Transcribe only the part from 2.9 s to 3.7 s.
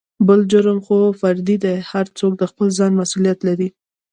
مسولېت لري.